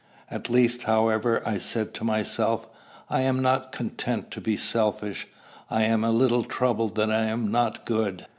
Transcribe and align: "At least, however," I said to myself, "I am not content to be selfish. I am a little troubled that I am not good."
"At 0.31 0.49
least, 0.49 0.81
however," 0.81 1.47
I 1.47 1.59
said 1.59 1.93
to 1.93 2.03
myself, 2.03 2.67
"I 3.07 3.21
am 3.21 3.39
not 3.39 3.71
content 3.71 4.31
to 4.31 4.41
be 4.41 4.57
selfish. 4.57 5.27
I 5.69 5.83
am 5.83 6.03
a 6.03 6.09
little 6.09 6.43
troubled 6.43 6.95
that 6.95 7.11
I 7.11 7.25
am 7.25 7.51
not 7.51 7.85
good." 7.85 8.25